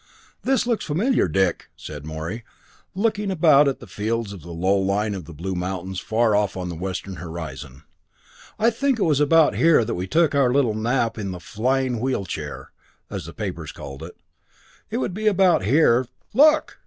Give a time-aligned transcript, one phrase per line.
[0.41, 2.43] "This looks familiar, Dick," said Morey,
[2.95, 6.57] looking about at the fields and the low line of the blue mountains far off
[6.57, 7.83] on the western horizon.
[8.57, 11.99] "I think it was about here that we took our little nap in the 'Flying
[11.99, 12.71] Wheel chair',
[13.11, 14.17] as the papers called it.
[14.89, 16.79] It would be about here th LOOK!